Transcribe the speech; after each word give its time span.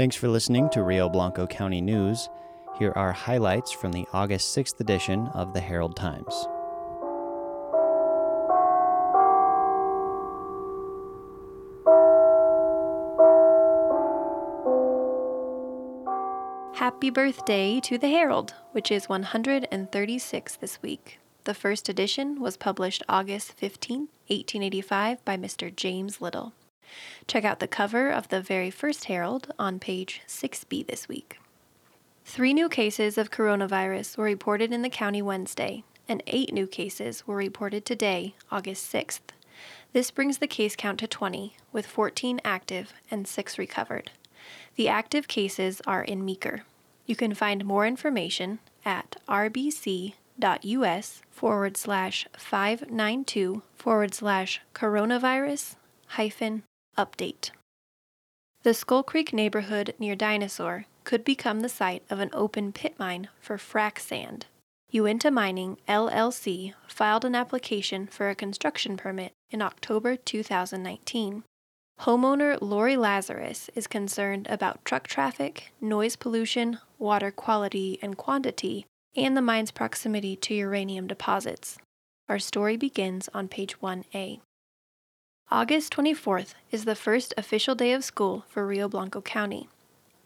Thanks 0.00 0.16
for 0.16 0.28
listening 0.28 0.70
to 0.70 0.82
Rio 0.82 1.10
Blanco 1.10 1.46
County 1.46 1.82
News. 1.82 2.30
Here 2.78 2.94
are 2.96 3.12
highlights 3.12 3.70
from 3.70 3.92
the 3.92 4.06
August 4.14 4.56
6th 4.56 4.80
edition 4.80 5.26
of 5.34 5.52
the 5.52 5.60
Herald 5.60 5.94
Times. 5.94 6.32
Happy 16.78 17.10
birthday 17.10 17.78
to 17.80 17.98
the 17.98 18.08
Herald, 18.08 18.54
which 18.72 18.90
is 18.90 19.06
136 19.06 20.56
this 20.56 20.80
week. 20.80 21.18
The 21.44 21.52
first 21.52 21.90
edition 21.90 22.40
was 22.40 22.56
published 22.56 23.02
August 23.06 23.52
15, 23.52 24.08
1885, 24.28 25.22
by 25.26 25.36
Mr. 25.36 25.76
James 25.76 26.22
Little. 26.22 26.54
Check 27.26 27.44
out 27.44 27.60
the 27.60 27.68
cover 27.68 28.10
of 28.10 28.28
the 28.28 28.40
very 28.40 28.70
first 28.70 29.04
Herald 29.04 29.52
on 29.58 29.78
page 29.78 30.22
6b 30.26 30.86
this 30.86 31.08
week. 31.08 31.38
Three 32.24 32.54
new 32.54 32.68
cases 32.68 33.18
of 33.18 33.30
coronavirus 33.30 34.16
were 34.16 34.24
reported 34.24 34.72
in 34.72 34.82
the 34.82 34.88
county 34.88 35.22
Wednesday, 35.22 35.84
and 36.08 36.22
eight 36.26 36.52
new 36.52 36.66
cases 36.66 37.26
were 37.26 37.36
reported 37.36 37.84
today, 37.84 38.34
August 38.50 38.92
6th. 38.92 39.20
This 39.92 40.10
brings 40.10 40.38
the 40.38 40.46
case 40.46 40.76
count 40.76 41.00
to 41.00 41.06
20, 41.06 41.56
with 41.72 41.86
14 41.86 42.40
active 42.44 42.92
and 43.10 43.26
6 43.26 43.58
recovered. 43.58 44.10
The 44.76 44.88
active 44.88 45.28
cases 45.28 45.82
are 45.86 46.02
in 46.02 46.24
Meeker. 46.24 46.62
You 47.06 47.16
can 47.16 47.34
find 47.34 47.64
more 47.64 47.86
information 47.86 48.60
at 48.84 49.16
rbc.us 49.28 51.22
forward 51.30 51.76
slash 51.76 52.26
592 52.36 53.62
forward 53.74 54.14
slash 54.14 54.60
coronavirus 54.74 55.74
hyphen 56.06 56.62
update. 57.00 57.50
The 58.62 58.74
Skull 58.74 59.02
Creek 59.02 59.32
neighborhood 59.32 59.94
near 59.98 60.14
Dinosaur 60.14 60.84
could 61.04 61.24
become 61.24 61.60
the 61.60 61.68
site 61.68 62.02
of 62.10 62.20
an 62.20 62.30
open 62.34 62.72
pit 62.72 62.94
mine 62.98 63.28
for 63.40 63.56
frac 63.56 63.98
sand. 63.98 64.46
Uinta 64.92 65.30
Mining 65.30 65.78
LLC 65.88 66.74
filed 66.86 67.24
an 67.24 67.34
application 67.34 68.06
for 68.06 68.28
a 68.28 68.34
construction 68.34 68.96
permit 68.96 69.32
in 69.50 69.62
October 69.62 70.16
2019. 70.16 71.44
Homeowner 72.00 72.58
Lori 72.60 72.96
Lazarus 72.96 73.70
is 73.74 73.86
concerned 73.86 74.46
about 74.50 74.84
truck 74.84 75.06
traffic, 75.06 75.72
noise 75.80 76.16
pollution, 76.16 76.78
water 76.98 77.30
quality 77.30 77.98
and 78.02 78.16
quantity, 78.16 78.84
and 79.16 79.36
the 79.36 79.42
mine's 79.42 79.70
proximity 79.70 80.36
to 80.36 80.54
uranium 80.54 81.06
deposits. 81.06 81.78
Our 82.28 82.38
story 82.38 82.76
begins 82.76 83.28
on 83.32 83.48
page 83.48 83.80
1A. 83.80 84.40
August 85.52 85.92
24th 85.96 86.54
is 86.70 86.84
the 86.84 86.94
first 86.94 87.34
official 87.36 87.74
day 87.74 87.92
of 87.92 88.04
school 88.04 88.44
for 88.48 88.64
Rio 88.64 88.88
Blanco 88.88 89.20
County. 89.20 89.68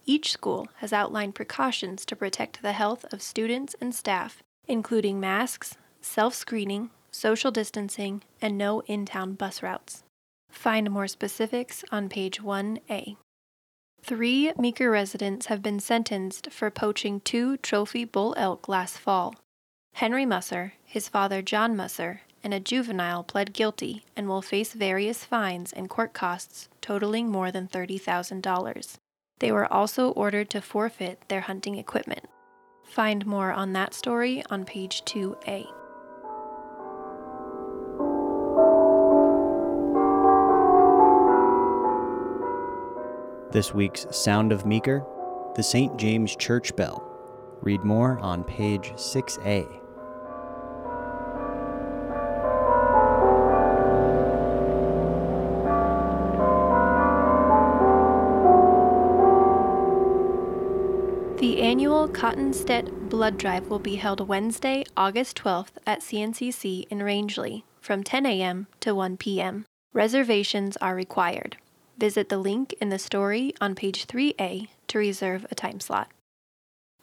Each 0.05 0.31
school 0.31 0.67
has 0.75 0.93
outlined 0.93 1.33
precautions 1.33 2.05
to 2.05 2.15
protect 2.15 2.61
the 2.61 2.73
health 2.73 3.05
of 3.11 3.23
students 3.23 3.75
and 3.81 3.95
staff, 3.95 4.43
including 4.67 5.19
masks, 5.19 5.77
self 5.99 6.35
screening, 6.35 6.91
social 7.09 7.49
distancing, 7.49 8.21
and 8.39 8.55
no 8.55 8.81
in 8.81 9.03
town 9.07 9.33
bus 9.33 9.63
routes. 9.63 10.03
Find 10.51 10.91
more 10.91 11.07
specifics 11.07 11.83
on 11.91 12.07
page 12.07 12.39
1A. 12.39 13.17
Three 14.03 14.53
Meeker 14.59 14.91
residents 14.91 15.47
have 15.47 15.63
been 15.63 15.79
sentenced 15.79 16.51
for 16.51 16.69
poaching 16.69 17.19
two 17.21 17.57
trophy 17.57 18.05
bull 18.05 18.35
elk 18.37 18.67
last 18.67 18.99
fall. 18.99 19.33
Henry 19.93 20.27
Musser, 20.27 20.73
his 20.83 21.09
father 21.09 21.41
John 21.41 21.75
Musser, 21.75 22.21
and 22.45 22.53
a 22.53 22.59
juvenile 22.59 23.23
pled 23.23 23.53
guilty 23.53 24.05
and 24.15 24.29
will 24.29 24.41
face 24.41 24.73
various 24.73 25.25
fines 25.25 25.73
and 25.73 25.89
court 25.89 26.13
costs 26.13 26.69
totaling 26.79 27.27
more 27.27 27.51
than 27.51 27.67
$30,000. 27.67 28.97
They 29.39 29.51
were 29.51 29.71
also 29.73 30.11
ordered 30.11 30.51
to 30.51 30.61
forfeit 30.61 31.27
their 31.27 31.41
hunting 31.41 31.75
equipment. 31.79 32.29
Find 32.83 33.25
more 33.25 33.51
on 33.51 33.73
that 33.73 33.95
story 33.95 34.43
on 34.51 34.63
page 34.63 35.03
2A. 35.05 35.65
This 43.51 43.73
week's 43.73 44.05
Sound 44.11 44.51
of 44.51 44.67
Meeker, 44.67 45.03
the 45.55 45.63
St. 45.63 45.97
James 45.97 46.35
Church 46.35 46.75
Bell. 46.75 47.01
Read 47.61 47.83
more 47.83 48.19
on 48.19 48.43
page 48.43 48.91
6A. 48.91 49.84
The 61.39 61.61
annual 61.61 62.07
Cottonstead 62.07 63.09
Blood 63.09 63.37
Drive 63.37 63.67
will 63.67 63.79
be 63.79 63.97
held 63.97 64.25
Wednesday, 64.25 64.85
August 64.95 65.37
12th 65.37 65.73
at 65.85 65.99
CNCC 65.99 66.87
in 66.89 67.03
Rangeley 67.03 67.65
from 67.81 68.03
10 68.03 68.25
a.m. 68.25 68.67
to 68.79 68.95
1 68.95 69.17
p.m. 69.17 69.65
Reservations 69.91 70.77
are 70.77 70.95
required. 70.95 71.57
Visit 71.97 72.29
the 72.29 72.37
link 72.37 72.73
in 72.79 72.87
the 72.87 72.97
story 72.97 73.53
on 73.59 73.75
page 73.75 74.07
3A 74.07 74.69
to 74.87 74.97
reserve 74.97 75.45
a 75.51 75.55
time 75.55 75.81
slot. 75.81 76.07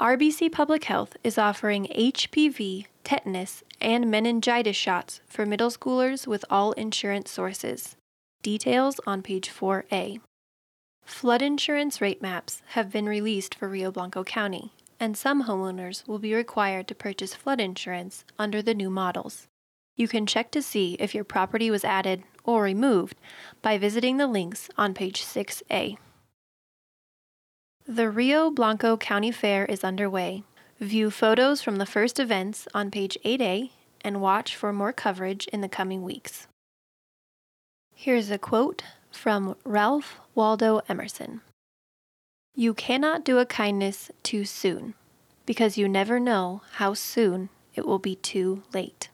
RBC 0.00 0.50
Public 0.50 0.84
Health 0.84 1.14
is 1.22 1.36
offering 1.36 1.88
HPV, 1.94 2.86
tetanus, 3.04 3.62
and 3.82 4.10
meningitis 4.10 4.76
shots 4.76 5.20
for 5.26 5.44
middle 5.44 5.70
schoolers 5.70 6.26
with 6.26 6.46
all 6.48 6.72
insurance 6.72 7.30
sources. 7.30 7.96
Details 8.42 8.98
on 9.06 9.20
page 9.20 9.50
4A. 9.50 10.20
Flood 11.04 11.42
insurance 11.42 12.00
rate 12.00 12.22
maps 12.22 12.62
have 12.68 12.90
been 12.90 13.06
released 13.06 13.54
for 13.54 13.68
Rio 13.68 13.90
Blanco 13.90 14.24
County, 14.24 14.72
and 14.98 15.16
some 15.16 15.44
homeowners 15.44 16.06
will 16.06 16.18
be 16.18 16.34
required 16.34 16.88
to 16.88 16.94
purchase 16.94 17.34
flood 17.34 17.60
insurance 17.60 18.24
under 18.38 18.62
the 18.62 18.74
new 18.74 18.90
models. 18.90 19.48
You 19.96 20.08
can 20.08 20.26
check 20.26 20.50
to 20.52 20.62
see 20.62 20.96
if 20.98 21.14
your 21.14 21.24
property 21.24 21.70
was 21.70 21.84
added 21.84 22.22
or 22.44 22.62
removed 22.62 23.16
by 23.60 23.78
visiting 23.78 24.16
the 24.16 24.26
links 24.26 24.68
on 24.78 24.94
page 24.94 25.22
6A. 25.22 25.98
The 27.86 28.10
Rio 28.10 28.50
Blanco 28.50 28.96
County 28.96 29.32
Fair 29.32 29.66
is 29.66 29.84
underway. 29.84 30.44
View 30.80 31.10
photos 31.10 31.62
from 31.62 31.76
the 31.76 31.86
first 31.86 32.18
events 32.18 32.66
on 32.74 32.90
page 32.90 33.18
8A 33.24 33.70
and 34.02 34.20
watch 34.20 34.56
for 34.56 34.72
more 34.72 34.92
coverage 34.92 35.46
in 35.48 35.60
the 35.60 35.68
coming 35.68 36.02
weeks. 36.02 36.46
Here's 37.94 38.30
a 38.30 38.38
quote 38.38 38.82
from 39.16 39.56
Ralph 39.64 40.20
Waldo 40.34 40.82
Emerson 40.88 41.40
You 42.54 42.74
cannot 42.74 43.24
do 43.24 43.38
a 43.38 43.46
kindness 43.46 44.10
too 44.22 44.44
soon, 44.44 44.94
because 45.46 45.78
you 45.78 45.88
never 45.88 46.20
know 46.20 46.62
how 46.72 46.94
soon 46.94 47.48
it 47.74 47.86
will 47.86 47.98
be 47.98 48.16
too 48.16 48.62
late. 48.72 49.08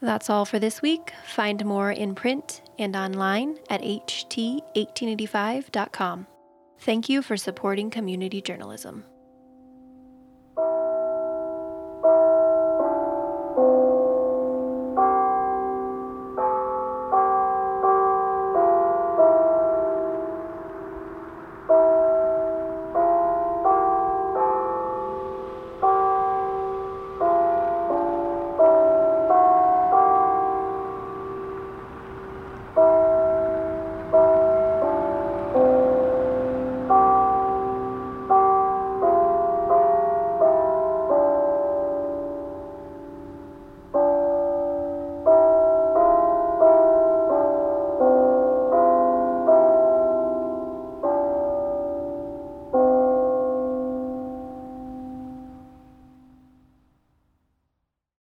That's 0.00 0.30
all 0.30 0.46
for 0.46 0.58
this 0.58 0.80
week. 0.80 1.12
Find 1.26 1.62
more 1.64 1.90
in 1.90 2.14
print 2.14 2.62
and 2.78 2.94
online 2.96 3.58
at 3.68 3.82
ht1885.com. 3.82 6.26
Thank 6.78 7.10
you 7.10 7.20
for 7.20 7.36
supporting 7.36 7.90
community 7.90 8.40
journalism. 8.40 9.04